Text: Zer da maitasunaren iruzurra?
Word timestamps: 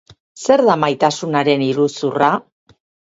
Zer 0.45 0.61
da 0.69 0.77
maitasunaren 0.85 1.67
iruzurra? 1.67 2.31